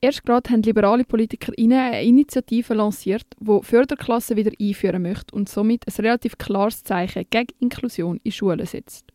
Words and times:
Erst 0.00 0.24
gerade 0.24 0.50
haben 0.50 0.62
liberale 0.62 1.04
PolitikerInnen 1.04 1.78
eine 1.78 2.04
Initiative 2.04 2.74
lanciert, 2.74 3.26
die 3.40 3.60
Förderklassen 3.62 4.36
wieder 4.36 4.52
einführen 4.60 5.02
möchte 5.02 5.34
und 5.34 5.48
somit 5.48 5.86
ein 5.86 6.04
relativ 6.04 6.36
klares 6.36 6.84
Zeichen 6.84 7.24
gegen 7.30 7.54
Inklusion 7.60 8.20
in 8.22 8.32
Schulen 8.32 8.66
setzt. 8.66 9.06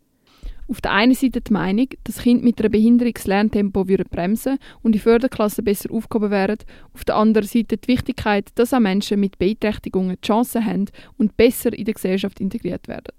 Auf 0.67 0.81
der 0.81 0.93
einen 0.93 1.13
Seite 1.13 1.41
die 1.41 1.53
Meinung, 1.53 1.87
dass 2.05 2.19
Kinder 2.19 2.43
mit 2.43 2.59
einer 2.59 2.69
Behinderung 2.69 3.13
das 3.13 3.27
Lerntempo 3.27 3.83
bremsen 3.83 4.57
und 4.81 4.93
die 4.93 4.99
Förderklassen 4.99 5.65
besser 5.65 5.91
aufgehoben 5.91 6.31
wären, 6.31 6.57
auf 6.93 7.03
der 7.03 7.15
anderen 7.15 7.47
Seite 7.47 7.77
die 7.77 7.87
Wichtigkeit, 7.89 8.49
dass 8.55 8.73
auch 8.73 8.79
Menschen 8.79 9.19
mit 9.19 9.37
Beeinträchtigungen 9.37 10.15
die 10.15 10.25
Chance 10.25 10.65
haben 10.65 10.85
und 11.17 11.35
besser 11.35 11.73
in 11.73 11.85
der 11.85 11.93
Gesellschaft 11.93 12.39
integriert 12.39 12.87
werden. 12.87 13.13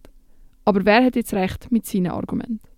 Aber 0.64 0.84
wer 0.84 1.04
hat 1.04 1.16
jetzt 1.16 1.34
recht 1.34 1.70
mit 1.70 1.84
seinen 1.84 2.06
Argumenten? 2.12 2.71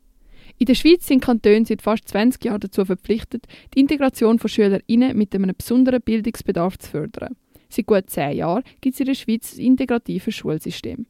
In 0.59 0.66
der 0.66 0.75
Schweiz 0.75 1.07
sind 1.07 1.23
Kantone 1.23 1.64
seit 1.66 1.82
fast 1.82 2.09
20 2.09 2.45
Jahren 2.45 2.61
dazu 2.61 2.84
verpflichtet, 2.84 3.46
die 3.75 3.80
Integration 3.80 4.39
von 4.39 4.48
SchülerInnen 4.48 5.16
mit 5.16 5.34
einem 5.34 5.53
besonderen 5.57 6.00
Bildungsbedarf 6.00 6.79
zu 6.79 6.90
fördern. 6.90 7.36
Seit 7.68 7.86
gut 7.86 8.08
zehn 8.08 8.36
Jahren 8.36 8.62
gibt 8.81 8.95
es 8.95 9.00
in 9.00 9.07
der 9.07 9.14
Schweiz 9.14 9.57
ein 9.57 9.64
integratives 9.64 10.35
Schulsystem. 10.35 11.07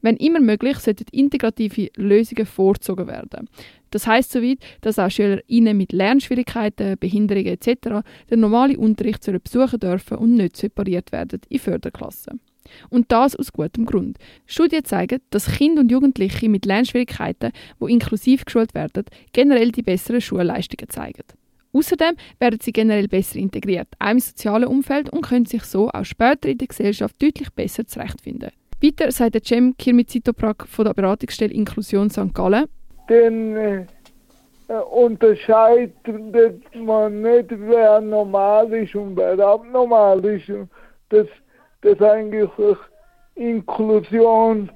Wenn 0.00 0.16
immer 0.16 0.40
möglich, 0.40 0.78
sollten 0.78 1.04
integrative 1.12 1.90
Lösungen 1.96 2.46
vorgezogen 2.46 3.06
werden. 3.06 3.50
Das 3.90 4.06
heißt 4.06 4.32
soweit, 4.32 4.58
dass 4.80 4.98
auch 4.98 5.10
SchülerInnen 5.10 5.76
mit 5.76 5.92
Lernschwierigkeiten, 5.92 6.98
Behinderungen 6.98 7.48
etc. 7.48 8.02
den 8.30 8.40
normalen 8.40 8.76
Unterricht 8.76 9.30
besuchen 9.42 9.80
dürfen 9.80 10.16
und 10.16 10.36
nicht 10.36 10.56
separiert 10.56 11.12
werden 11.12 11.40
in 11.50 11.58
Förderklassen. 11.58 12.40
Und 12.90 13.10
das 13.12 13.36
aus 13.36 13.52
gutem 13.52 13.86
Grund. 13.86 14.18
Studien 14.46 14.84
zeigen, 14.84 15.20
dass 15.30 15.46
Kinder 15.46 15.80
und 15.80 15.90
Jugendliche 15.90 16.48
mit 16.48 16.66
Lernschwierigkeiten, 16.66 17.52
die 17.80 17.92
inklusiv 17.92 18.44
geschult 18.44 18.74
werden, 18.74 19.04
generell 19.32 19.72
die 19.72 19.82
besseren 19.82 20.20
Schulleistungen 20.20 20.88
zeigen. 20.88 21.24
Außerdem 21.72 22.16
werden 22.38 22.58
sie 22.62 22.72
generell 22.72 23.08
besser 23.08 23.38
integriert, 23.38 23.88
auch 23.98 24.10
im 24.10 24.18
sozialen 24.18 24.64
Umfeld 24.64 25.10
und 25.10 25.22
können 25.22 25.44
sich 25.44 25.62
so 25.64 25.90
auch 25.90 26.04
später 26.04 26.48
in 26.48 26.58
der 26.58 26.68
Gesellschaft 26.68 27.20
deutlich 27.22 27.50
besser 27.50 27.86
zurechtfinden. 27.86 28.50
Weiter 28.82 29.10
sagt 29.10 29.46
Cem 29.46 29.76
Kirmizitoprak 29.76 30.66
von 30.68 30.84
der 30.84 30.94
Beratungsstelle 30.94 31.52
Inklusion 31.52 32.10
St. 32.10 32.34
Gallen. 32.34 32.66
Dann 33.08 33.56
äh, 33.56 33.86
unterscheidet 34.90 35.94
man 36.74 37.22
nicht, 37.22 37.46
wer 37.50 38.00
normal 38.00 38.72
ist 38.72 38.94
und 38.94 39.16
wer 39.16 39.38
abnormal 39.38 40.24
ist. 40.24 40.50
Das 41.08 41.26
dass 41.86 42.02
eigentlich 42.02 42.50
Inklusion 43.36 44.70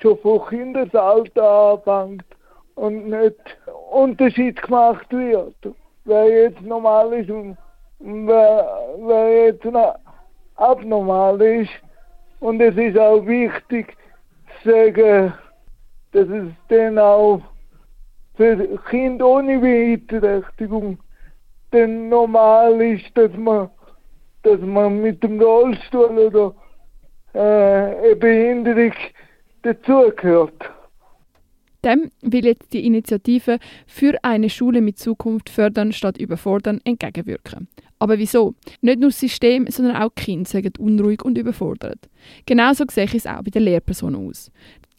schon 0.00 0.18
von 0.18 0.44
Kindesalter 0.48 1.78
anfängt 1.86 2.24
und 2.74 3.08
nicht 3.08 3.58
Unterschied 3.92 4.60
gemacht 4.62 5.06
wird. 5.10 5.54
Wer 6.04 6.28
jetzt 6.28 6.60
normal 6.62 7.12
ist 7.12 7.30
und 7.30 7.56
wer, 8.00 8.66
wer 8.98 9.46
jetzt 9.46 9.66
abnormal 10.56 11.40
ist. 11.40 11.70
Und 12.40 12.60
es 12.60 12.76
ist 12.76 12.98
auch 12.98 13.24
wichtig 13.26 13.96
zu 14.62 14.70
sagen, 14.70 15.32
dass 16.12 16.28
es 16.28 16.48
dann 16.68 16.98
auch 16.98 17.40
für 18.36 18.78
Kinder 18.90 19.26
ohne 19.26 19.58
Beeinträchtigung 19.58 20.98
dann 21.70 22.08
normal 22.08 22.80
ist, 22.80 23.16
dass 23.16 23.32
man 23.36 23.70
dass 24.42 24.60
man 24.60 25.02
mit 25.02 25.22
dem 25.22 25.40
Rollstuhl 25.40 26.18
oder 26.18 26.54
äh, 27.34 27.38
eine 27.38 28.16
Behinderung 28.16 28.92
dazugehört. 29.62 30.70
Dem 31.84 32.10
will 32.22 32.44
jetzt 32.44 32.72
die 32.72 32.84
Initiative 32.84 33.58
für 33.86 34.18
eine 34.22 34.50
Schule 34.50 34.80
mit 34.80 34.98
Zukunft 34.98 35.48
fördern 35.48 35.92
statt 35.92 36.18
überfordern 36.18 36.80
entgegenwirken. 36.84 37.68
Aber 38.00 38.18
wieso? 38.18 38.54
Nicht 38.80 38.98
nur 38.98 39.10
das 39.10 39.20
System, 39.20 39.66
sondern 39.68 39.96
auch 39.96 40.10
die 40.18 40.24
Kinder 40.24 40.48
sind 40.48 40.78
unruhig 40.78 41.24
und 41.24 41.38
überfordert. 41.38 42.08
Genauso 42.46 42.84
sehe 42.90 43.04
ich 43.04 43.14
es 43.14 43.26
auch 43.26 43.42
bei 43.42 43.50
den 43.50 43.62
Lehrpersonen 43.62 44.28
aus. 44.28 44.50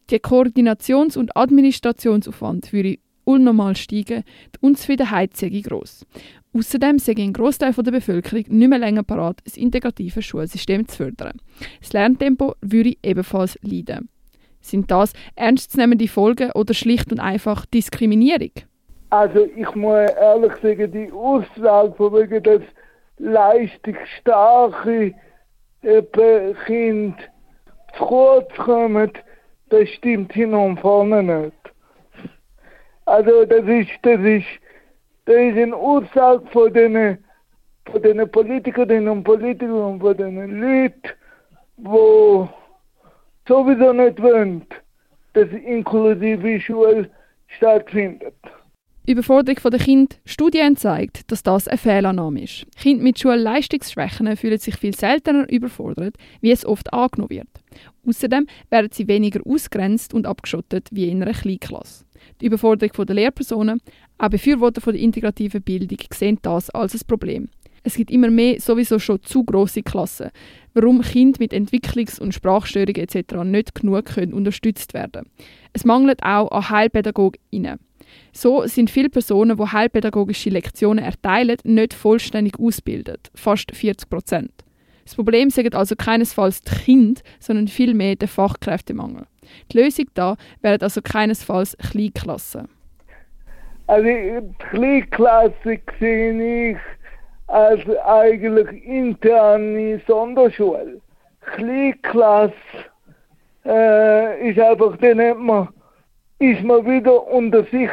Der 0.10 0.20
Koordinations- 0.20 1.18
und 1.18 1.36
Administrationsaufwand 1.36 2.72
würde 2.72 2.98
unnormal 3.26 3.76
steigen, 3.76 4.24
die 4.56 4.60
Unzufriedenheit 4.62 5.38
sei 5.38 5.50
gross. 5.62 6.06
Außerdem 6.54 6.98
sei 6.98 7.14
ein 7.18 7.34
Großteil 7.34 7.74
der 7.74 7.92
Bevölkerung 7.92 8.44
nicht 8.48 8.70
mehr 8.70 8.80
länger 8.80 9.04
parat, 9.04 9.42
ein 9.46 9.62
integratives 9.62 10.26
Schulsystem 10.26 10.88
zu 10.88 10.98
fördern. 10.98 11.40
Das 11.80 11.94
Lerntempo 11.94 12.56
würde 12.62 12.96
ebenfalls 13.04 13.60
leiden. 13.62 14.10
Sind 14.62 14.90
das 14.90 15.14
ernstzunehmende 15.36 16.08
Folgen 16.08 16.52
oder 16.52 16.74
schlicht 16.74 17.12
und 17.12 17.20
einfach 17.20 17.66
Diskriminierung? 17.68 18.52
Also 19.12 19.48
ich 19.56 19.76
muss 19.76 20.10
ehrlich 20.12 20.54
sagen, 20.62 20.92
die 20.92 21.12
Aussage 21.12 21.94
von 21.94 22.14
wegen 22.14 22.44
das 22.44 22.62
leistungsstarke 23.18 25.14
Kind 26.66 27.16
zu 27.98 28.04
kurz 28.04 28.54
kommen, 28.56 29.12
das 29.70 29.90
stimmt 29.90 30.34
hin 30.34 30.54
und 30.54 30.80
vorne 30.80 31.24
nicht. 31.24 31.54
Also 33.06 33.46
das 33.46 33.66
ist, 33.66 33.90
das 34.04 34.20
ist 34.20 34.46
ist 35.34 35.58
eine 35.58 35.76
Aussage 35.76 36.46
von 36.52 36.74
den, 36.74 37.18
von 37.92 38.02
den 38.02 38.32
Politikerinnen 38.32 39.08
und 39.08 39.24
Politikern 39.24 39.72
und 39.72 40.00
von 40.00 40.18
den 40.18 40.60
Leuten, 40.60 41.02
die 41.78 42.50
sowieso 43.48 43.94
nicht 43.94 44.22
wollen, 44.22 44.66
dass 45.34 45.50
inklusive 45.50 46.60
Schule 46.60 47.10
stattfindet. 47.48 48.36
Überforderung 49.10 49.72
der 49.72 49.80
Kind. 49.80 50.20
Studien 50.24 50.76
zeigt, 50.76 51.32
dass 51.32 51.42
das 51.42 51.68
eine 51.68 51.80
Fehlannahme 51.80 52.44
ist. 52.44 52.68
Kinder 52.78 53.04
mit 53.04 53.18
Schulleistungsschwächen 53.18 54.38
fühlen 54.38 54.60
sich 54.60 54.76
viel 54.76 54.96
seltener 54.96 55.50
überfordert, 55.50 56.16
wie 56.42 56.52
es 56.52 56.64
oft 56.64 56.94
angenommen 56.94 57.32
wird. 57.32 57.48
Außerdem 58.08 58.46
werden 58.70 58.90
sie 58.92 59.08
weniger 59.08 59.40
ausgrenzt 59.48 60.14
und 60.14 60.28
abgeschottet 60.28 60.90
wie 60.92 61.10
in 61.10 61.24
einer 61.24 61.34
Kleinklasse. 61.34 62.06
Die 62.40 62.46
Überforderung 62.46 63.06
der 63.08 63.16
Lehrpersonen, 63.16 63.82
auch 64.20 64.30
Befürworter 64.30 64.82
der 64.82 65.02
integrativen 65.02 65.62
Bildung 65.62 65.98
sehen 66.14 66.40
das 66.42 66.70
als 66.70 66.94
ein 66.94 67.08
Problem. 67.08 67.50
Es 67.84 67.96
gibt 67.96 68.12
immer 68.12 68.30
mehr 68.30 68.60
sowieso 68.60 69.00
schon 69.00 69.24
zu 69.24 69.44
große 69.46 69.84
Klassen, 69.84 70.32
warum 70.74 71.02
Kinder 71.02 71.38
mit 71.40 71.54
Entwicklungs- 71.54 72.20
und 72.20 72.34
Sprachstörungen 72.34 72.98
etc. 72.98 73.44
nicht 73.46 73.74
genug 73.74 74.06
können 74.06 74.34
unterstützt 74.34 74.94
werden. 74.94 75.30
Es 75.72 75.86
mangelt 75.86 76.22
auch 76.22 76.52
an 76.52 76.70
HeilpädagogInnen. 76.70 77.80
So 78.34 78.66
sind 78.68 78.90
viele 78.90 79.10
Personen, 79.10 79.58
die 79.58 79.64
heilpädagogische 79.64 80.50
Lektionen 80.50 81.04
erteilen, 81.04 81.58
nicht 81.64 81.94
vollständig 81.94 82.60
ausgebildet, 82.60 83.32
fast 83.36 83.74
40 83.74 84.10
Prozent. 84.10 84.52
Das 85.06 85.16
Problem 85.16 85.50
sind 85.50 85.74
also 85.76 85.96
keinesfalls 85.96 86.62
die 86.62 86.72
Kinder, 86.72 87.22
sondern 87.40 87.68
vielmehr 87.68 88.16
der 88.16 88.28
Fachkräftemangel. 88.28 89.26
Die 89.72 89.78
Lösung 89.78 90.06
da 90.14 90.36
wären 90.62 90.82
also 90.82 91.02
keinesfalls 91.02 91.78
Kleinklassen. 91.78 92.68
Also 93.90 94.04
die 94.04 94.54
Kleinklasse 94.70 95.80
sehe 96.00 96.72
ich 96.72 96.78
als 97.48 97.82
eigentlich 98.06 98.86
interne 98.86 100.00
Sonderschule. 100.06 101.02
Kleinklasse 101.42 102.54
äh, 103.66 104.48
ist 104.48 104.60
einfach, 104.60 104.96
dann 104.98 105.20
hat 105.20 105.40
man, 105.40 105.70
ist 106.38 106.62
man 106.64 106.86
wieder 106.86 107.28
unter 107.30 107.64
sich. 107.64 107.90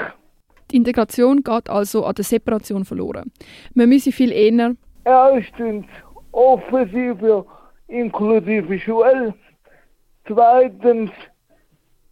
Die 0.71 0.77
Integration 0.77 1.43
geht 1.43 1.71
also 1.71 2.05
an 2.05 2.15
der 2.15 2.27
Separation 2.27 2.85
verloren. 2.85 3.33
Man 3.73 3.89
müsse 3.89 4.13
viel 4.13 4.33
eher 4.33 4.75
erstens 5.05 5.87
offensive 6.33 7.47
inklusive 7.89 8.79
Schule, 8.81 9.33
zweitens 10.27 11.11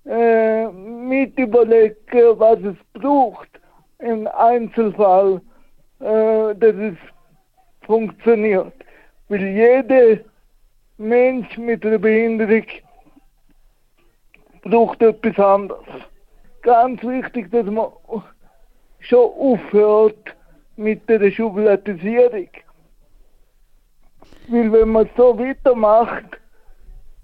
äh, 0.07 0.69
mit 0.73 1.39
überlegen, 1.39 2.39
was 2.39 2.59
es 2.61 2.77
braucht 2.95 3.54
im 3.99 4.27
Einzelfall, 4.29 5.41
äh, 6.01 6.55
dass 6.55 6.75
es 6.77 6.97
funktioniert. 7.83 8.73
Weil 9.29 9.43
jeder 9.43 10.21
Mensch 10.99 11.57
mit 11.59 11.85
einer 11.85 11.99
Behinderung 11.99 12.65
braucht 14.63 15.03
etwas 15.03 15.39
anderes. 15.39 15.87
Ganz 16.63 17.03
wichtig, 17.03 17.51
dass 17.51 17.67
man 17.67 17.89
schon 19.01 19.31
aufhört 19.39 20.37
mit 20.77 21.09
der 21.09 21.31
Schubladisierung. 21.31 22.49
Weil 24.49 24.73
wenn 24.73 24.89
man 24.91 25.09
so 25.17 25.39
weitermacht, 25.39 26.39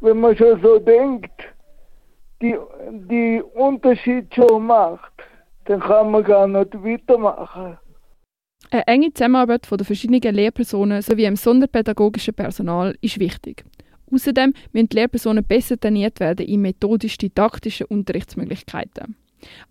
wenn 0.00 0.20
man 0.20 0.36
schon 0.36 0.60
so 0.62 0.78
denkt, 0.78 1.30
die, 2.40 2.56
die 3.08 3.42
Unterschied 3.54 4.34
schon 4.34 4.66
macht, 4.66 5.12
dann 5.64 5.80
kann 5.80 6.10
man 6.10 6.24
gar 6.24 6.46
nicht 6.46 6.74
weitermachen. 6.74 7.78
Eine 8.70 8.86
enge 8.86 9.12
Zusammenarbeit 9.12 9.66
von 9.66 9.78
den 9.78 9.84
verschiedenen 9.84 10.34
Lehrpersonen 10.34 11.02
sowie 11.02 11.22
dem 11.22 11.36
sonderpädagogischen 11.36 12.34
Personal 12.34 12.96
ist 13.00 13.18
wichtig. 13.18 13.64
Außerdem 14.12 14.52
müssen 14.72 14.88
die 14.88 14.96
Lehrpersonen 14.96 15.44
besser 15.44 15.78
trainiert 15.78 16.20
werden 16.20 16.46
in 16.46 16.62
methodisch-didaktischen 16.62 17.86
Unterrichtsmöglichkeiten. 17.86 19.16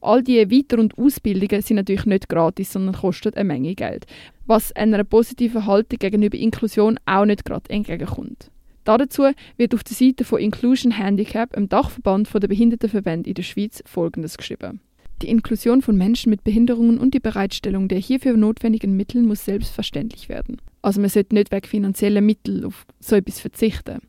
All 0.02 0.24
diese 0.24 0.50
Weiter- 0.50 0.80
und 0.80 0.98
Ausbildungen 0.98 1.62
sind 1.62 1.78
natürlich 1.78 2.06
nicht 2.06 2.30
gratis, 2.30 2.74
sondern 2.74 2.96
kosten 2.96 3.34
eine 3.36 3.44
Menge 3.44 3.76
Geld, 3.76 4.06
was 4.48 4.72
einer 4.76 5.04
positiven 5.04 5.66
Haltung 5.66 6.00
gegenüber 6.00 6.38
Inklusion 6.38 7.00
auch 7.06 7.26
nicht 7.26 7.46
gerade 7.46 7.70
entgegenkommt. 7.70 8.50
Dazu 8.86 9.24
wird 9.58 9.76
auf 9.76 9.84
der 9.84 9.96
Seite 9.96 10.24
von 10.24 10.40
Inclusion 10.40 10.92
Handicap, 10.92 11.56
im 11.56 11.70
Dachverband 11.70 12.34
der 12.34 12.48
Behindertenverbände 12.48 13.30
in 13.30 13.36
der 13.36 13.44
Schweiz, 13.44 13.84
Folgendes 13.86 14.38
geschrieben. 14.38 14.82
Die 15.21 15.30
Inklusion 15.30 15.81
von 15.81 15.98
Menschen 15.98 16.30
mit 16.30 16.44
Behinderungen 16.45 16.98
und 16.98 17.13
die 17.13 17.19
Bereitstellung 17.19 17.89
der 17.89 18.00
hierfür 18.00 18.38
notwendigen 18.38 18.95
Mittel 18.95 19.21
muss 19.21 19.44
selbstverständlich 19.44 20.30
werden. 20.30 20.62
Also 20.81 21.01
man 21.01 21.10
sollte 21.10 21.36
nicht 21.36 21.51
wegen 21.51 21.68
finanzieller 21.68 22.21
Mittel 22.21 22.66
auf 22.66 22.86
so 23.01 23.16
etwas 23.16 23.39
verzichten. 23.39 24.00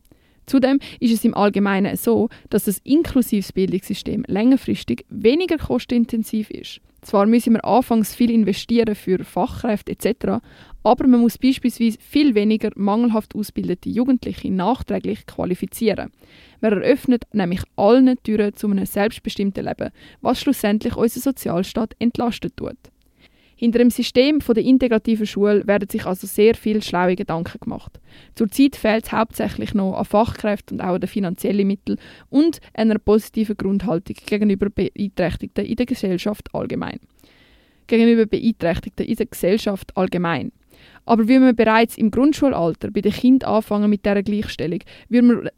Zudem 0.46 0.78
ist 0.98 1.12
es 1.12 1.24
im 1.24 1.34
Allgemeinen 1.34 1.96
so, 1.96 2.28
dass 2.48 2.64
das 2.64 2.78
inklusives 2.84 3.52
Bildungssystem 3.52 4.24
längerfristig 4.26 5.04
weniger 5.08 5.58
kostenintensiv 5.58 6.50
ist. 6.50 6.80
Zwar 7.02 7.26
müssen 7.26 7.54
wir 7.54 7.64
anfangs 7.64 8.14
viel 8.14 8.30
investieren 8.30 8.94
für 8.94 9.24
Fachkräfte 9.24 9.92
etc., 9.92 10.42
aber 10.82 11.06
man 11.06 11.20
muss 11.20 11.38
beispielsweise 11.38 11.98
viel 12.00 12.34
weniger 12.34 12.70
mangelhaft 12.74 13.34
ausgebildete 13.34 13.90
Jugendliche 13.90 14.50
nachträglich 14.50 15.26
qualifizieren. 15.26 16.10
Man 16.60 16.72
eröffnet 16.72 17.24
nämlich 17.32 17.60
allen 17.80 18.16
Türen 18.22 18.54
zu 18.54 18.68
einem 18.68 18.86
selbstbestimmten 18.86 19.64
Leben, 19.64 19.90
was 20.20 20.40
schlussendlich 20.40 20.96
unseren 20.96 21.22
Sozialstaat 21.22 21.94
entlastet 21.98 22.56
tut. 22.56 22.76
Hinter 23.60 23.80
dem 23.80 23.90
System 23.90 24.38
der 24.38 24.64
integrativen 24.64 25.26
Schule 25.26 25.66
werden 25.66 25.86
sich 25.86 26.06
also 26.06 26.26
sehr 26.26 26.54
viele 26.54 26.80
schlaue 26.80 27.14
Gedanken 27.14 27.60
gemacht. 27.60 28.00
Zurzeit 28.34 28.74
fehlt 28.74 29.04
es 29.04 29.12
hauptsächlich 29.12 29.74
noch 29.74 29.98
an 29.98 30.06
Fachkräften 30.06 30.80
und 30.80 30.86
auch 30.86 30.94
an 30.94 31.00
den 31.02 31.08
finanziellen 31.08 31.66
Mitteln 31.66 31.98
und 32.30 32.60
einer 32.72 32.98
positiven 32.98 33.58
Grundhaltung 33.58 34.16
gegenüber 34.24 34.70
Beeinträchtigten 34.70 35.66
in 35.66 35.76
der 35.76 35.84
Gesellschaft 35.84 36.48
allgemein. 36.54 37.00
Gegenüber 37.86 38.24
Beeinträchtigten 38.24 39.04
in 39.04 39.16
der 39.16 39.26
Gesellschaft 39.26 39.94
allgemein. 39.94 40.52
Aber 41.04 41.28
wie 41.28 41.38
wir 41.38 41.52
bereits 41.52 41.98
im 41.98 42.10
Grundschulalter 42.10 42.90
bei 42.90 43.02
den 43.02 43.12
Kindern 43.12 43.56
anfangen 43.56 43.90
mit 43.90 44.06
dieser 44.06 44.22
Gleichstellung, 44.22 44.80
würden 45.10 45.42
wir, 45.42 45.52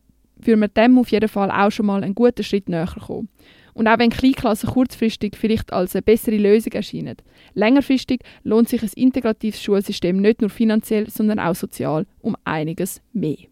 würden 0.46 0.60
wir 0.60 0.68
dem 0.68 0.98
auf 0.98 1.10
jeden 1.10 1.28
Fall 1.28 1.50
auch 1.50 1.70
schon 1.70 1.86
mal 1.86 2.02
einen 2.02 2.14
guten 2.14 2.42
Schritt 2.42 2.68
näher 2.68 2.92
kommen. 3.06 3.28
Und 3.74 3.88
auch 3.88 3.98
wenn 3.98 4.10
Kleinklassen 4.10 4.68
kurzfristig 4.68 5.36
vielleicht 5.36 5.72
als 5.72 5.94
eine 5.94 6.02
bessere 6.02 6.36
Lösung 6.36 6.72
erscheinen, 6.72 7.16
längerfristig 7.54 8.20
lohnt 8.42 8.68
sich 8.68 8.82
ein 8.82 8.90
integratives 8.94 9.62
Schulsystem 9.62 10.18
nicht 10.18 10.40
nur 10.40 10.50
finanziell, 10.50 11.08
sondern 11.08 11.38
auch 11.38 11.54
sozial 11.54 12.06
um 12.20 12.36
einiges 12.44 13.00
mehr. 13.12 13.51